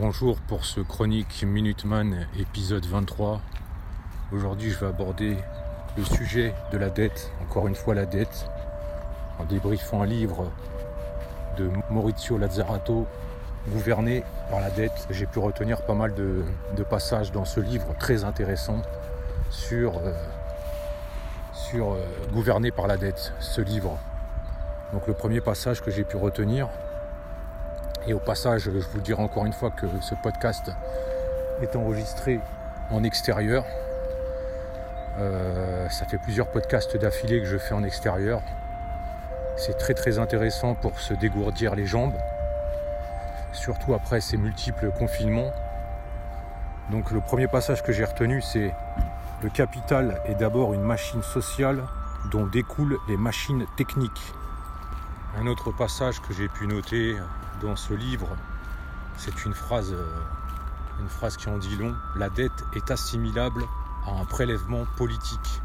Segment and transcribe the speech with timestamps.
[0.00, 3.40] Bonjour pour ce chronique Minuteman épisode 23.
[4.30, 5.36] Aujourd'hui je vais aborder
[5.96, 8.46] le sujet de la dette, encore une fois la dette,
[9.40, 10.52] en débriefant un livre
[11.56, 13.08] de Maurizio Lazzarato,
[13.72, 15.08] Gouverné par la dette.
[15.10, 16.44] J'ai pu retenir pas mal de,
[16.84, 18.82] passages dans ce livre très intéressant
[19.50, 20.12] sur, euh,
[21.74, 23.98] euh, Gouverné par la dette, ce livre.
[24.92, 26.68] Donc le premier passage que j'ai pu retenir,
[28.08, 30.72] et au passage, je vous dirai encore une fois que ce podcast
[31.60, 32.40] est enregistré
[32.90, 33.66] en extérieur.
[35.18, 38.40] Euh, ça fait plusieurs podcasts d'affilée que je fais en extérieur.
[39.58, 42.14] C'est très très intéressant pour se dégourdir les jambes,
[43.52, 45.52] surtout après ces multiples confinements.
[46.90, 48.72] Donc le premier passage que j'ai retenu, c'est
[49.42, 51.82] le capital est d'abord une machine sociale
[52.30, 54.32] dont découlent les machines techniques.
[55.38, 57.16] Un autre passage que j'ai pu noter
[57.60, 58.28] dans ce livre,
[59.16, 60.20] c'est une phrase, euh,
[61.00, 61.94] une phrase qui en dit long.
[62.16, 63.64] La dette est assimilable
[64.06, 65.62] à un prélèvement politique.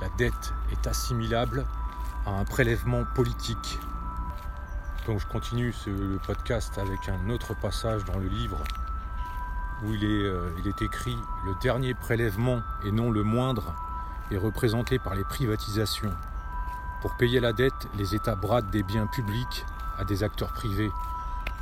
[0.00, 1.64] La dette est assimilable
[2.26, 3.78] à un prélèvement politique.
[5.06, 8.58] Donc je continue ce, le podcast avec un autre passage dans le livre
[9.84, 13.74] où il est, euh, il est écrit Le dernier prélèvement, et non le moindre,
[14.30, 16.12] est représenté par les privatisations.
[17.00, 19.66] Pour payer la dette, les États bradent des biens publics
[19.98, 20.90] à des acteurs privés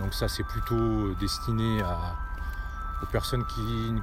[0.00, 1.82] donc ça c'est plutôt destiné
[3.02, 3.94] aux personnes qui,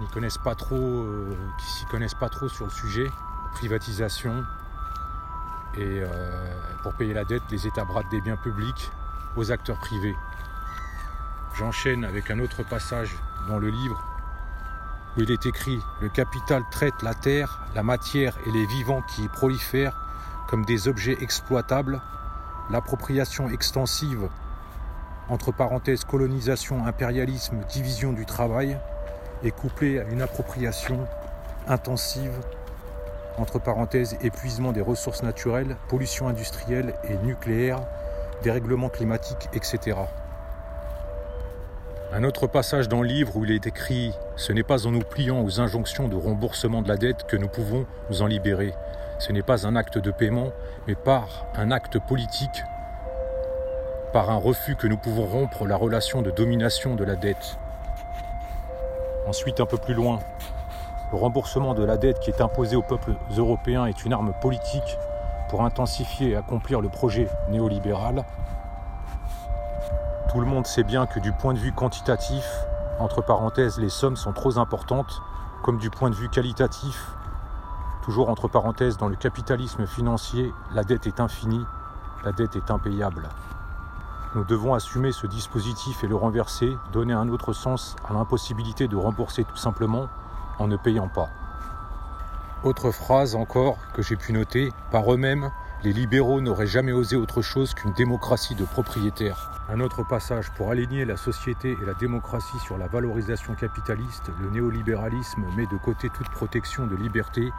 [0.00, 3.10] n'y connaissent pas trop, euh, qui s'y connaissent pas trop sur le sujet,
[3.52, 4.44] privatisation.
[5.76, 6.06] Et euh,
[6.82, 8.90] pour payer la dette, les États bradent des biens publics
[9.36, 10.16] aux acteurs privés.
[11.54, 13.16] J'enchaîne avec un autre passage
[13.48, 14.02] dans le livre
[15.16, 19.24] où il est écrit Le capital traite la terre, la matière et les vivants qui
[19.24, 19.96] y prolifèrent
[20.48, 22.00] comme des objets exploitables.
[22.70, 24.28] L'appropriation extensive
[25.28, 28.78] entre parenthèses colonisation, impérialisme, division du travail,
[29.42, 31.06] est couplée à une appropriation
[31.68, 32.32] intensive,
[33.36, 37.80] entre parenthèses épuisement des ressources naturelles, pollution industrielle et nucléaire,
[38.42, 39.98] dérèglement climatique, etc.
[42.16, 45.00] Un autre passage dans le livre où il est écrit Ce n'est pas en nous
[45.00, 48.72] pliant aux injonctions de remboursement de la dette que nous pouvons nous en libérer.
[49.18, 50.52] Ce n'est pas un acte de paiement,
[50.86, 52.62] mais par un acte politique
[54.12, 57.58] par un refus que nous pouvons rompre la relation de domination de la dette.
[59.26, 60.20] Ensuite, un peu plus loin,
[61.10, 64.98] le remboursement de la dette qui est imposé aux peuples européens est une arme politique
[65.48, 68.24] pour intensifier et accomplir le projet néolibéral.
[70.34, 72.44] Tout le monde sait bien que du point de vue quantitatif,
[72.98, 75.22] entre parenthèses, les sommes sont trop importantes,
[75.62, 77.06] comme du point de vue qualitatif,
[78.02, 81.64] toujours entre parenthèses, dans le capitalisme financier, la dette est infinie,
[82.24, 83.28] la dette est impayable.
[84.34, 88.96] Nous devons assumer ce dispositif et le renverser, donner un autre sens à l'impossibilité de
[88.96, 90.08] rembourser tout simplement
[90.58, 91.28] en ne payant pas.
[92.64, 95.52] Autre phrase encore que j'ai pu noter, par eux-mêmes,
[95.82, 99.50] les libéraux n'auraient jamais osé autre chose qu'une démocratie de propriétaires.
[99.68, 104.50] Un autre passage, pour aligner la société et la démocratie sur la valorisation capitaliste, le
[104.50, 107.50] néolibéralisme met de côté toute protection de liberté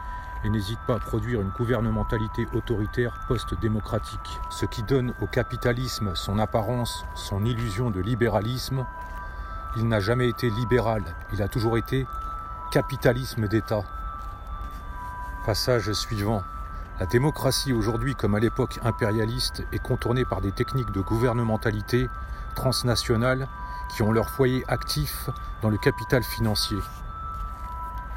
[0.44, 4.40] et n'hésite pas à produire une gouvernementalité autoritaire post-démocratique.
[4.50, 8.86] Ce qui donne au capitalisme son apparence, son illusion de libéralisme.
[9.76, 11.02] Il n'a jamais été libéral,
[11.32, 12.06] il a toujours été
[12.70, 13.82] capitalisme d'État.
[15.44, 16.42] Passage suivant.
[16.98, 22.08] La démocratie aujourd'hui, comme à l'époque impérialiste, est contournée par des techniques de gouvernementalité
[22.54, 23.48] transnationale
[23.94, 25.28] qui ont leur foyer actif
[25.60, 26.78] dans le capital financier.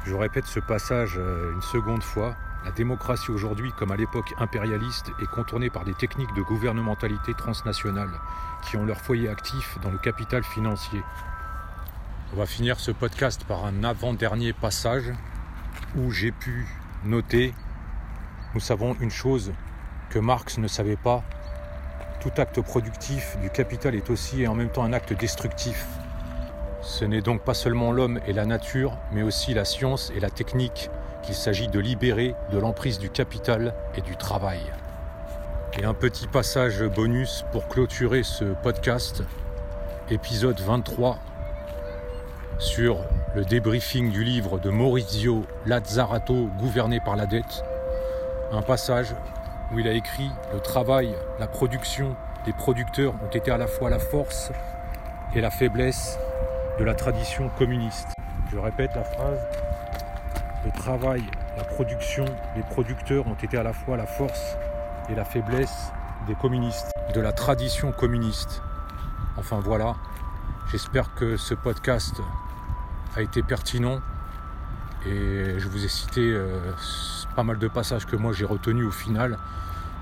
[0.06, 2.34] Je répète ce passage euh, une seconde fois.
[2.64, 8.10] La démocratie aujourd'hui, comme à l'époque impérialiste, est contournée par des techniques de gouvernementalité transnationale
[8.62, 11.02] qui ont leur foyer actif dans le capital financier.
[12.32, 15.12] On va finir ce podcast par un avant-dernier passage
[15.96, 16.66] où j'ai pu
[17.04, 17.52] noter,
[18.54, 19.52] nous savons une chose
[20.10, 21.22] que Marx ne savait pas,
[22.20, 25.86] tout acte productif du capital est aussi et en même temps un acte destructif.
[26.82, 30.30] Ce n'est donc pas seulement l'homme et la nature, mais aussi la science et la
[30.30, 30.90] technique
[31.22, 34.60] qu'il s'agit de libérer de l'emprise du capital et du travail.
[35.78, 39.22] Et un petit passage bonus pour clôturer ce podcast,
[40.10, 41.18] épisode 23,
[42.58, 42.98] sur
[43.34, 47.64] le débriefing du livre de Maurizio Lazzarato, Gouverné par la dette.
[48.52, 49.14] Un passage
[49.72, 52.16] où il a écrit Le travail, la production,
[52.46, 54.50] les producteurs ont été à la fois la force
[55.34, 56.18] et la faiblesse
[56.78, 58.08] de la tradition communiste.
[58.52, 59.38] Je répète la phrase.
[60.64, 61.22] Le travail,
[61.56, 62.24] la production,
[62.56, 64.56] les producteurs ont été à la fois la force
[65.08, 65.92] et la faiblesse
[66.26, 68.62] des communistes, de la tradition communiste.
[69.36, 69.94] Enfin voilà,
[70.70, 72.20] J'espère que ce podcast
[73.16, 73.98] a été pertinent
[75.04, 76.72] et je vous ai cité euh,
[77.40, 79.38] pas mal de passages que moi j'ai retenus au final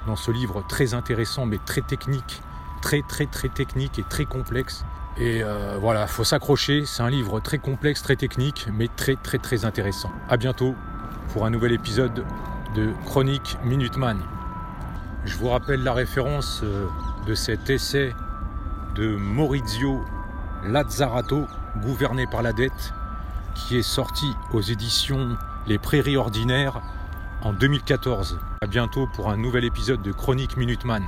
[0.08, 2.42] dans ce livre très intéressant mais très technique,
[2.82, 4.84] très très très technique et très complexe.
[5.18, 9.38] Et euh, voilà, faut s'accrocher, c'est un livre très complexe, très technique mais très très
[9.38, 10.10] très intéressant.
[10.28, 10.74] A bientôt
[11.32, 12.24] pour un nouvel épisode
[12.74, 14.18] de Chronique Minuteman.
[15.24, 16.88] Je vous rappelle la référence euh,
[17.24, 18.16] de cet essai
[18.96, 20.04] de Maurizio
[20.64, 21.46] Lazzarato,
[21.76, 22.92] Gouverné par la dette,
[23.54, 25.38] qui est sorti aux éditions
[25.68, 26.80] Les Prairies Ordinaires
[27.42, 28.38] en 2014.
[28.60, 31.02] A bientôt pour un nouvel épisode de Chronique Minuteman.